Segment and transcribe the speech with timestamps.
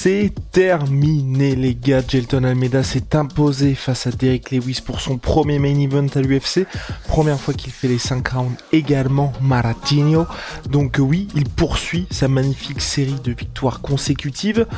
[0.00, 5.58] C'est terminé les gars, Jelton Almeida s'est imposé face à Derek Lewis pour son premier
[5.58, 6.68] main event à l'UFC,
[7.08, 10.24] première fois qu'il fait les 5 rounds également Maratinho,
[10.70, 14.68] donc oui, il poursuit sa magnifique série de victoires consécutives,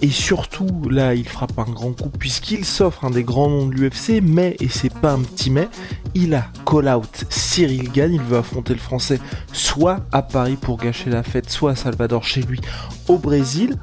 [0.00, 3.74] et surtout là il frappe un grand coup puisqu'il s'offre un des grands noms de
[3.74, 5.68] l'UFC, mais, et c'est pas un petit mais,
[6.14, 9.20] il a call out Cyril Gann, il veut affronter le français
[9.52, 12.62] soit à Paris pour gâcher la fête, soit à Salvador chez lui
[13.08, 13.76] au Brésil,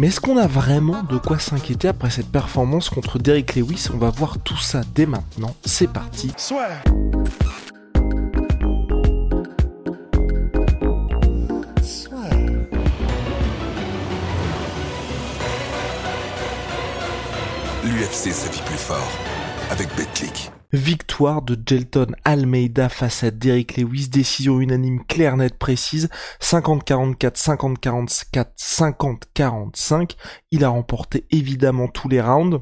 [0.00, 3.88] mais est-ce qu'on a vraiment de quoi s'inquiéter après cette performance contre Derek Lewis?
[3.92, 5.54] On va voir tout ça dès maintenant.
[5.62, 6.32] C'est parti.
[17.84, 19.12] L'UFC sa vie plus fort
[19.70, 20.50] avec BetClick.
[20.72, 26.08] Victoire de Gelton Almeida face à Derrick Lewis, décision unanime claire, nette, précise,
[26.40, 30.16] 50-44, 50-44, 50-45.
[30.52, 32.60] Il a remporté évidemment tous les rounds.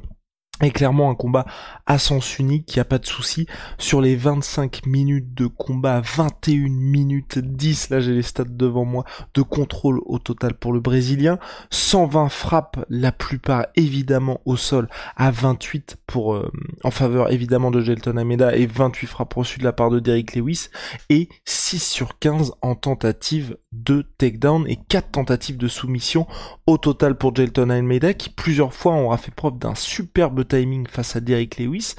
[0.60, 1.46] Et clairement un combat
[1.86, 3.46] à sens unique, il n'y a pas de souci.
[3.78, 9.04] Sur les 25 minutes de combat, 21 minutes 10, là j'ai les stats devant moi,
[9.34, 11.38] de contrôle au total pour le Brésilien.
[11.70, 16.50] 120 frappes, la plupart évidemment au sol, à 28 pour euh,
[16.82, 20.34] en faveur évidemment de Gelton Ameda et 28 frappes reçues de la part de Derrick
[20.34, 20.70] Lewis.
[21.10, 26.26] Et 6 sur 15 en tentative de takedown et 4 tentatives de soumission
[26.66, 31.14] au total pour Gelton Almeida qui plusieurs fois aura fait preuve d'un superbe timing face
[31.14, 31.94] à Derrick Lewis,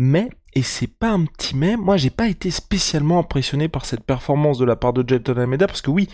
[0.00, 4.02] mais et c'est pas un petit mais, moi j'ai pas été spécialement impressionné par cette
[4.02, 6.08] performance de la part de Jelton Almeida parce que oui,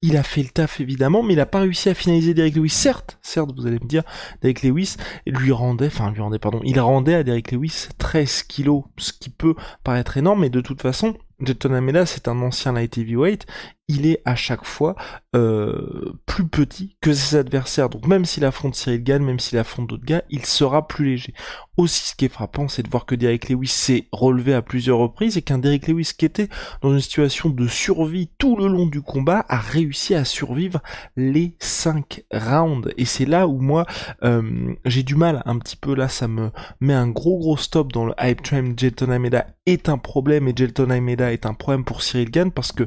[0.00, 2.70] il a fait le taf évidemment, mais il a pas réussi à finaliser Derrick Lewis.
[2.70, 4.02] Certes, certes, vous allez me dire,
[4.42, 8.84] Derrick Lewis lui rendait, enfin lui rendait, pardon, il rendait à Derrick Lewis 13 kilos,
[8.96, 12.96] ce qui peut paraître énorme, mais de toute façon, Jelton Almeida, c'est un ancien light
[12.98, 13.46] heavyweight,
[13.92, 14.96] il est à chaque fois
[15.36, 17.88] euh, plus petit que ses adversaires.
[17.88, 21.34] Donc même s'il affronte Cyril Gann, même s'il affronte d'autres gars, il sera plus léger.
[21.76, 24.98] Aussi, ce qui est frappant, c'est de voir que Derek Lewis s'est relevé à plusieurs
[24.98, 26.48] reprises et qu'un Derek Lewis qui était
[26.80, 30.80] dans une situation de survie tout le long du combat a réussi à survivre
[31.16, 32.92] les 5 rounds.
[32.96, 33.86] Et c'est là où moi,
[34.24, 37.92] euh, j'ai du mal un petit peu là, ça me met un gros gros stop
[37.92, 38.72] dans le hype train.
[38.76, 42.72] Jelton Ameda est un problème et Jelton Ameda est un problème pour Cyril Gann parce
[42.72, 42.84] que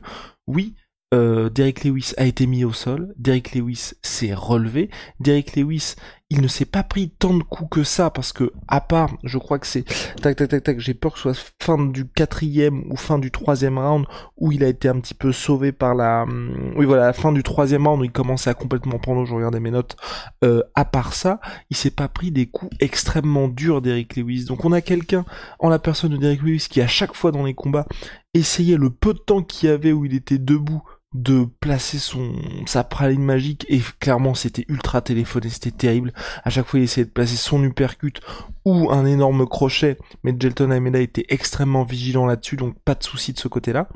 [0.47, 0.75] oui,
[1.13, 4.89] euh, Derek Lewis a été mis au sol, Derek Lewis s'est relevé,
[5.19, 5.95] Derek Lewis
[6.31, 9.38] il ne s'est pas pris tant de coups que ça parce que à part, je
[9.38, 9.84] crois que c'est
[10.22, 13.30] tac tac tac tac, j'ai peur que ce soit fin du quatrième ou fin du
[13.30, 17.06] troisième round où il a été un petit peu sauvé par la, hum, oui voilà,
[17.06, 19.97] la fin du troisième round où il commençait à complètement prendre, je regardais mes notes.
[20.44, 24.46] Euh, à part ça, il s'est pas pris des coups extrêmement durs d'Eric Lewis.
[24.46, 25.25] Donc on a quelqu'un
[25.59, 27.85] en la personne de Derek Lewis qui à chaque fois dans les combats
[28.34, 30.81] essayait le peu de temps qu'il y avait où il était debout
[31.16, 32.34] de placer son
[32.66, 36.14] sa praline magique et clairement c'était ultra téléphoné, c'était terrible.
[36.44, 38.20] À chaque fois il essayait de placer son uppercut
[38.66, 43.31] ou un énorme crochet, mais Jelton Ameda était extrêmement vigilant là-dessus, donc pas de souci
[43.34, 43.88] de ce côté-là.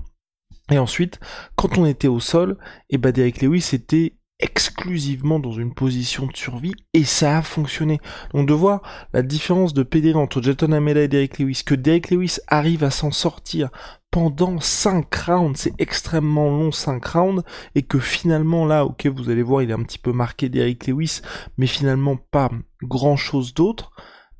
[0.72, 1.19] Et ensuite,
[1.56, 2.57] quand on était au sol,
[2.90, 8.00] et bah Derek Lewis était exclusivement dans une position de survie et ça a fonctionné.
[8.33, 8.81] Donc de voir
[9.13, 12.91] la différence de pédéré entre Jelton Ameda et Derek Lewis, que Derek Lewis arrive à
[12.91, 13.69] s'en sortir
[14.11, 17.44] pendant 5 rounds, c'est extrêmement long 5 rounds,
[17.75, 20.88] et que finalement là, ok, vous allez voir, il est un petit peu marqué Derek
[20.88, 21.21] Lewis,
[21.57, 22.50] mais finalement pas
[22.81, 23.91] grand chose d'autre,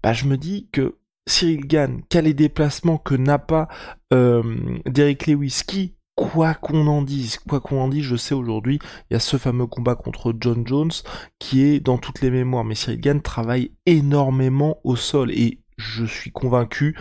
[0.02, 0.96] bah je me dis que
[1.28, 3.68] Cyril Gann, qu'a les déplacements que n'a pas
[4.12, 4.42] euh,
[4.86, 9.13] Derek Lewis, qui quoi qu'on en dise, quoi qu'on en dise, je sais aujourd'hui, il
[9.13, 10.91] y a ce fameux combat contre John Jones
[11.40, 12.66] qui est dans toutes les mémoires.
[12.66, 16.97] Mais Cyril Gann travaille énormément au sol et je suis convaincu,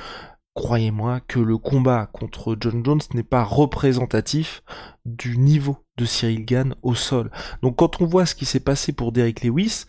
[0.55, 4.63] croyez-moi, que le combat contre John Jones n'est pas représentatif
[5.05, 7.33] du niveau de Cyril Gann au sol.
[7.63, 9.87] Donc quand on voit ce qui s'est passé pour Derek Lewis,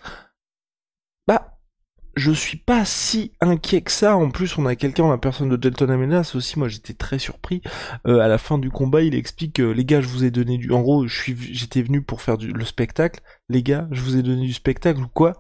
[2.20, 4.16] je suis pas si inquiet que ça.
[4.16, 6.60] En plus, on a quelqu'un, la personne de Delton Amenas aussi.
[6.60, 7.62] Moi, j'étais très surpris.
[8.08, 10.72] Euh, à la fin du combat, il explique les gars, je vous ai donné du.
[10.72, 12.52] En gros, je suis, j'étais venu pour faire du...
[12.52, 13.22] le spectacle.
[13.48, 15.38] Les gars, je vous ai donné du spectacle ou quoi?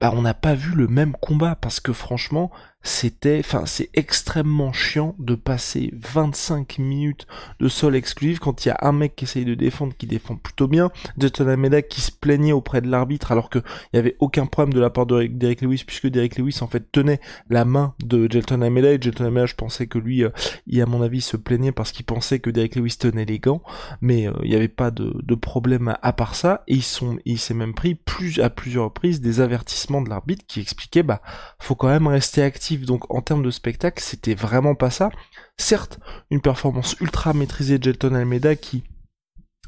[0.00, 2.50] Bah, on n'a pas vu le même combat parce que franchement,
[2.82, 7.26] c'était, enfin, c'est extrêmement chiant de passer 25 minutes
[7.60, 10.36] de sol exclusif quand il y a un mec qui essaye de défendre, qui défend
[10.36, 14.46] plutôt bien, Jetton Almeida qui se plaignait auprès de l'arbitre alors qu'il n'y avait aucun
[14.46, 17.20] problème de la part de Derek Lewis puisque Derek Lewis en fait tenait
[17.50, 20.30] la main de Jelton Almeida et Jelton Almeida je pensais que lui, euh,
[20.66, 23.62] il à mon avis se plaignait parce qu'il pensait que Derek Lewis tenait les gants,
[24.00, 26.78] mais euh, il n'y avait pas de, problème à, part ça et
[27.24, 31.22] il s'est même pris plus à plusieurs reprises des avertissements de l'arbitre qui expliquaient bah
[31.60, 35.10] faut quand même rester actif donc en termes de spectacle, c'était vraiment pas ça.
[35.56, 35.98] Certes,
[36.30, 38.84] une performance ultra maîtrisée de Jelton Almeida qui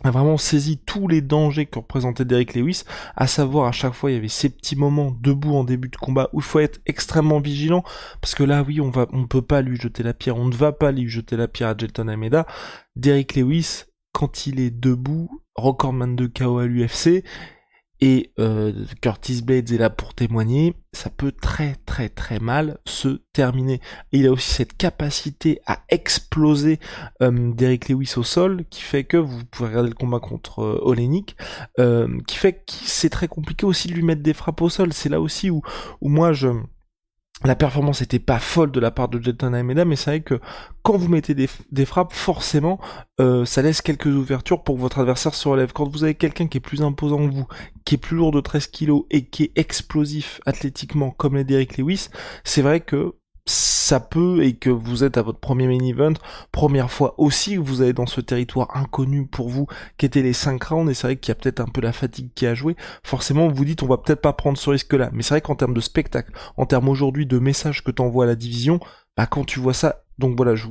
[0.02, 2.84] a vraiment saisi tous les dangers que représentait Derek Lewis,
[3.16, 5.96] à savoir à chaque fois il y avait ces petits moments debout en début de
[5.96, 7.84] combat où il faut être extrêmement vigilant
[8.22, 10.54] parce que là oui on va on peut pas lui jeter la pierre, on ne
[10.54, 12.46] va pas lui jeter la pierre à Jelton Almeida.
[12.96, 17.24] Derek Lewis quand il est debout, recordman de KO à l'UFC,
[18.00, 23.20] et euh, Curtis Blades est là pour témoigner, ça peut très très très mal se
[23.32, 23.80] terminer.
[24.12, 26.80] Il a aussi cette capacité à exploser
[27.22, 30.80] euh, Derek Lewis au sol, qui fait que, vous pouvez regarder le combat contre euh,
[30.82, 31.36] Olenik,
[31.78, 34.92] euh, qui fait que c'est très compliqué aussi de lui mettre des frappes au sol.
[34.92, 35.62] C'est là aussi où,
[36.00, 36.48] où moi je
[37.44, 40.40] la performance était pas folle de la part de Jelton Almeida, mais c'est vrai que
[40.82, 42.78] quand vous mettez des, frappes, forcément,
[43.20, 45.72] euh, ça laisse quelques ouvertures pour que votre adversaire se relève.
[45.72, 47.46] Quand vous avez quelqu'un qui est plus imposant que vous,
[47.84, 51.78] qui est plus lourd de 13 kilos et qui est explosif athlétiquement comme les Derek
[51.78, 52.08] Lewis,
[52.44, 53.14] c'est vrai que
[53.50, 56.12] ça peut et que vous êtes à votre premier main event,
[56.52, 59.66] première fois aussi que vous allez dans ce territoire inconnu pour vous,
[59.98, 61.92] qui était les 5 rounds, et c'est vrai qu'il y a peut-être un peu la
[61.92, 65.22] fatigue qui a joué, forcément vous dites on va peut-être pas prendre ce risque-là, mais
[65.22, 68.36] c'est vrai qu'en termes de spectacle, en termes aujourd'hui de messages que t'envoies à la
[68.36, 68.78] division,
[69.16, 70.68] bah quand tu vois ça, donc voilà, je,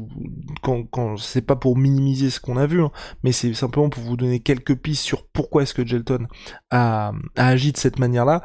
[0.61, 2.91] quand, quand c'est pas pour minimiser ce qu'on a vu, hein,
[3.23, 6.27] mais c'est simplement pour vous donner quelques pistes sur pourquoi est-ce que Gelton
[6.69, 8.43] a, a agi de cette manière-là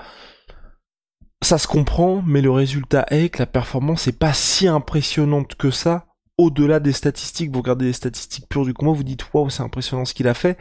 [1.44, 5.70] ça se comprend, mais le résultat est que la performance est pas si impressionnante que
[5.70, 6.06] ça.
[6.38, 10.05] Au-delà des statistiques, vous regardez les statistiques pures du combat, vous dites waouh, c'est impressionnant
[10.05, 10.56] ce qu'il a fait,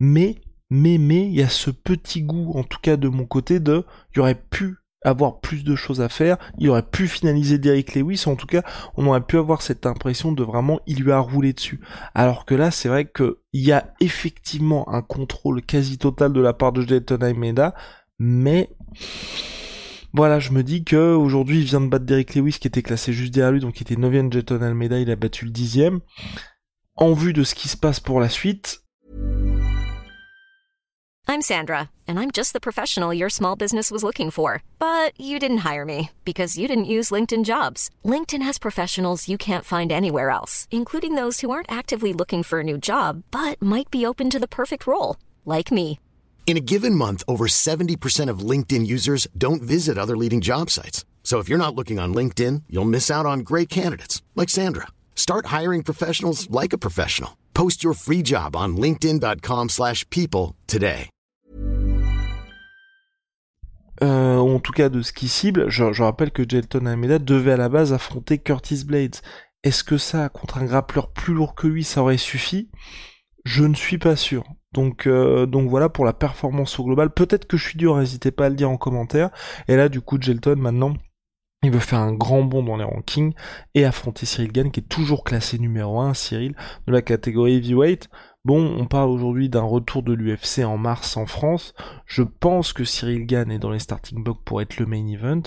[0.00, 0.36] mais
[0.70, 3.84] mais mais il y a ce petit goût, en tout cas de mon côté, de
[4.14, 8.24] il aurait pu avoir plus de choses à faire, il aurait pu finaliser Derrick Lewis,
[8.26, 8.62] en tout cas,
[8.96, 11.80] on aurait pu avoir cette impression de vraiment il lui a roulé dessus.
[12.14, 16.40] Alors que là, c'est vrai que il y a effectivement un contrôle quasi total de
[16.40, 17.74] la part de Dayton Aimeda,
[18.18, 18.70] mais
[20.18, 23.12] voilà, je me dis que aujourd'hui il vient de battre Derek Lewis qui était classé
[23.12, 26.00] juste derrière lui, donc il était 9ème Jeton Almeida, il a battu le 10ème.
[26.96, 28.80] En vue de ce qui se passe pour la suite.
[31.28, 34.64] I'm Sandra, and I'm just the professional your small business was looking for.
[34.80, 37.88] But you didn't hire me because you didn't use LinkedIn jobs.
[38.04, 42.58] LinkedIn has professionals you can't find anywhere else, including those who aren't actively looking for
[42.58, 46.00] a new job, but might be open to the perfect role, like me.
[46.48, 51.04] In a given month, over 70% of LinkedIn users don't visit other leading job sites.
[51.22, 54.86] So if you're not looking on LinkedIn, you'll miss out on great candidates like Sandra.
[55.14, 57.36] Start hiring professionals like a professional.
[57.52, 61.10] Post your free job on linkedin.com/people today.
[64.00, 67.52] Euh, en tout cas de ce qui cible, je, je rappelle que Jelton Almeida devait
[67.52, 69.16] à la base affronter Curtis Blades.
[69.64, 72.70] Est-ce que ça, contre un grappleur plus lourd que lui, ça aurait suffi?
[73.44, 74.44] Je ne suis pas sûr.
[74.72, 77.10] Donc, euh, donc voilà pour la performance au global.
[77.10, 79.30] Peut-être que je suis dur, n'hésitez pas à le dire en commentaire.
[79.66, 80.94] Et là, du coup, Gelton, maintenant,
[81.62, 83.32] il veut faire un grand bond dans les rankings
[83.74, 86.54] et affronter Cyril Gann, qui est toujours classé numéro 1, Cyril,
[86.86, 88.08] de la catégorie heavyweight.
[88.44, 91.74] Bon, on parle aujourd'hui d'un retour de l'UFC en mars en France.
[92.06, 95.42] Je pense que Cyril Gann est dans les starting blocks pour être le main event.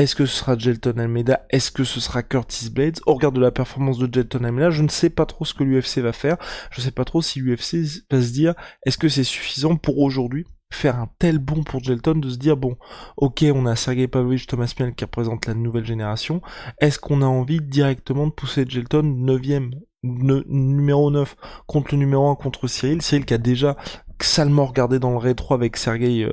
[0.00, 1.44] Est-ce que ce sera Jelton Almeida?
[1.50, 3.00] Est-ce que ce sera Curtis Blades?
[3.04, 5.62] Au regard de la performance de Jelton Almeida, je ne sais pas trop ce que
[5.62, 6.38] l'UFC va faire.
[6.70, 8.54] Je ne sais pas trop si l'UFC va se dire
[8.86, 12.56] est-ce que c'est suffisant pour aujourd'hui faire un tel bond pour Jelton de se dire
[12.56, 12.78] bon
[13.18, 16.40] ok on a Sergei Pavlovich Thomas Miel qui représente la nouvelle génération.
[16.80, 22.36] Est-ce qu'on a envie directement de pousser Jelton 9ème numéro 9 contre le numéro 1
[22.36, 23.02] contre Cyril?
[23.02, 23.76] Cyril qui a déjà
[24.18, 26.32] salement regardé dans le rétro avec Sergei euh,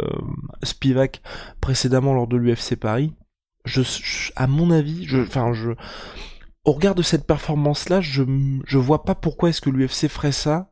[0.64, 1.22] Spivak
[1.60, 3.14] précédemment lors de l'UFC Paris
[3.68, 3.82] je,
[4.36, 5.72] à mon avis, je, enfin, je,
[6.66, 8.24] au regard de cette performance-là, je,
[8.66, 10.72] je vois pas pourquoi est-ce que l'UFC ferait ça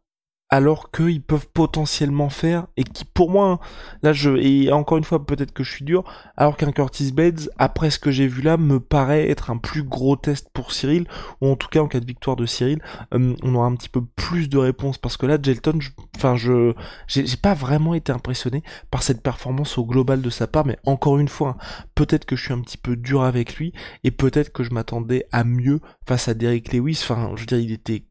[0.49, 3.59] alors qu'ils peuvent potentiellement faire et qui pour moi
[4.03, 6.03] là je et encore une fois peut-être que je suis dur
[6.37, 9.81] alors qu'un Curtis Blades après ce que j'ai vu là me paraît être un plus
[9.81, 11.07] gros test pour Cyril
[11.41, 12.79] ou en tout cas en cas de victoire de Cyril
[13.13, 15.79] euh, on aura un petit peu plus de réponses parce que là Gelton
[16.15, 16.73] enfin je
[17.07, 18.61] j'ai pas vraiment été impressionné
[18.91, 21.57] par cette performance au global de sa part mais encore une fois
[21.95, 23.73] peut-être que je suis un petit peu dur avec lui
[24.03, 27.57] et peut-être que je m'attendais à mieux face à Derek Lewis enfin je veux dire
[27.57, 28.05] il était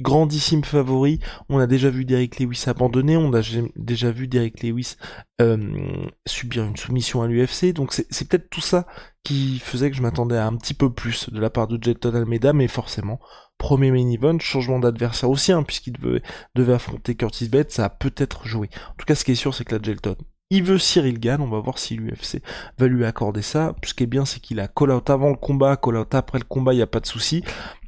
[0.00, 1.20] grandissime favori.
[1.48, 3.40] On a déjà vu Derek Lewis abandonner, on a
[3.76, 4.96] déjà vu Derek Lewis
[5.40, 7.72] euh, subir une soumission à l'UFC.
[7.72, 8.86] Donc c'est peut-être tout ça
[9.24, 12.14] qui faisait que je m'attendais à un petit peu plus de la part de Jelton
[12.14, 13.20] Almeida, mais forcément,
[13.58, 18.46] premier main event, changement d'adversaire aussi, hein, puisqu'il devait, affronter Curtis Bates, ça a peut-être
[18.46, 18.68] joué.
[18.90, 20.16] En tout cas, ce qui est sûr, c'est que la Jelton
[20.50, 22.40] il veut Cyril Gann, on va voir si l'UFC
[22.78, 23.74] va lui accorder ça.
[23.84, 26.38] Ce qui est bien, c'est qu'il a call out avant le combat, call out après
[26.38, 27.42] le combat, il n'y a pas de souci.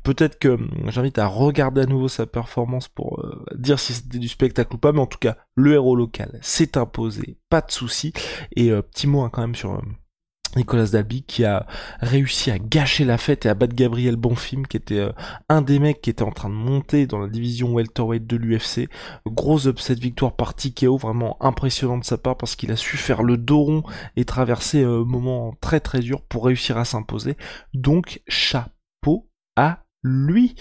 [0.09, 4.19] Peut-être que hum, j'invite à regarder à nouveau sa performance pour euh, dire si c'était
[4.19, 7.71] du spectacle ou pas, mais en tout cas, le héros local s'est imposé, pas de
[7.71, 8.15] souci.
[8.57, 9.97] Et euh, petit mot hein, quand même sur hum,
[10.57, 11.67] Nicolas Dalby qui a
[12.01, 15.13] réussi à gâcher la fête et à battre Gabriel Bonfim qui était euh,
[15.51, 18.89] un des mecs qui était en train de monter dans la division welterweight de l'UFC.
[19.27, 23.23] Grosse upset victoire par TKO, vraiment impressionnant de sa part parce qu'il a su faire
[23.23, 23.83] le dos rond
[24.17, 27.37] et traverser un moment très très dur pour réussir à s'imposer.
[27.75, 30.55] Donc chapeau à lui.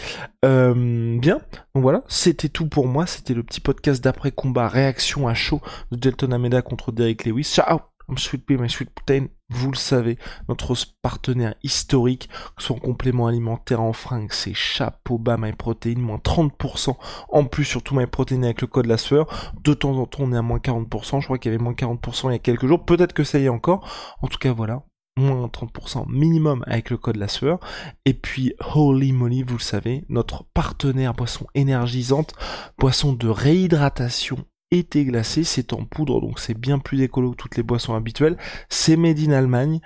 [0.45, 1.41] Euh, bien,
[1.73, 3.05] donc voilà, c'était tout pour moi.
[3.05, 7.43] C'était le petit podcast d'après combat réaction à chaud de Delton Ameda contre Derek Lewis.
[7.43, 7.79] Ciao
[8.15, 10.17] Sweet Pea, My Sweet Protein, vous le savez,
[10.47, 16.95] notre partenaire historique, son complément alimentaire en fringues, c'est chapeau bas MyProtein, moins 30%
[17.29, 19.51] en plus sur tout MyProtein avec le code la sueur.
[19.61, 21.73] De temps en temps, on est à moins 40%, je crois qu'il y avait moins
[21.73, 24.15] 40% il y a quelques jours, peut-être que ça y est encore.
[24.21, 24.83] En tout cas, voilà,
[25.17, 27.59] moins 30% minimum avec le code la sueur.
[28.05, 32.33] Et puis Holy Moly, vous le savez, notre partenaire boisson énergisante,
[32.77, 37.57] boisson de réhydratation été glacé, c'est en poudre, donc c'est bien plus écolo que toutes
[37.57, 38.37] les boissons habituelles.
[38.69, 39.79] C'est made in Allemagne.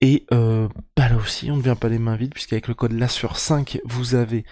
[0.00, 2.92] Et euh, bah là aussi, on ne vient pas les mains vides, puisqu'avec le code
[2.92, 4.44] LASSUR5, vous avez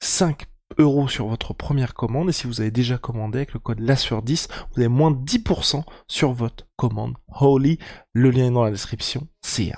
[0.00, 0.46] 5
[0.78, 2.28] euros sur votre première commande.
[2.28, 5.82] Et si vous avez déjà commandé avec le code LASSUR10, vous avez moins de 10%
[6.08, 7.14] sur votre commande.
[7.28, 7.78] Holy,
[8.12, 9.26] le lien est dans la description.
[9.42, 9.72] C'est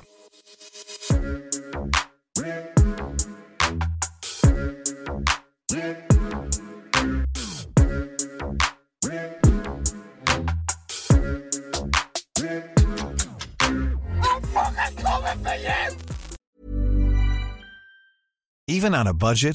[18.68, 19.54] Even on a budget,